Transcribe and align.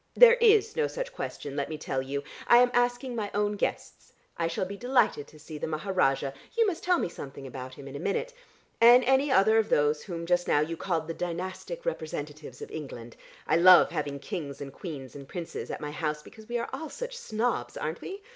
There 0.15 0.37
is 0.41 0.75
no 0.75 0.87
such 0.87 1.13
question, 1.13 1.55
let 1.55 1.69
me 1.69 1.77
tell 1.77 2.01
you. 2.01 2.23
I 2.47 2.57
am 2.57 2.71
asking 2.73 3.15
my 3.15 3.29
own 3.35 3.51
guests. 3.51 4.13
I 4.35 4.47
shall 4.47 4.65
be 4.65 4.75
delighted 4.75 5.27
to 5.27 5.37
see 5.37 5.59
the 5.59 5.67
Maharajah 5.67 6.33
(you 6.57 6.65
must 6.65 6.83
tell 6.83 6.97
me 6.97 7.07
something 7.07 7.45
about 7.45 7.75
him 7.75 7.87
in 7.87 7.95
a 7.95 7.99
minute), 7.99 8.33
and 8.81 9.03
any 9.03 9.31
other 9.31 9.59
of 9.59 9.69
those 9.69 10.01
whom 10.01 10.25
just 10.25 10.47
now 10.47 10.59
you 10.59 10.75
called 10.75 11.07
the 11.07 11.13
dynastic 11.13 11.85
representatives 11.85 12.63
of 12.63 12.71
England. 12.71 13.15
I 13.45 13.57
love 13.57 13.91
having 13.91 14.17
kings 14.17 14.59
and 14.59 14.73
queens 14.73 15.15
and 15.15 15.27
princes 15.29 15.69
at 15.69 15.79
my 15.81 15.91
house, 15.91 16.23
because 16.23 16.49
we 16.49 16.57
all 16.57 16.65
are 16.73 16.89
such 16.89 17.15
snobs, 17.15 17.77
aren't 17.77 18.01
we? 18.01 18.23